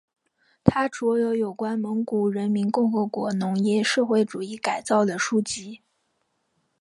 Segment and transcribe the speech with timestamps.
[0.63, 5.81] 他着有有关蒙古人民共和国农业社会主义改造的书籍。